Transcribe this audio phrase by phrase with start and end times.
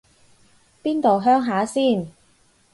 [0.81, 2.07] 邊度鄉下先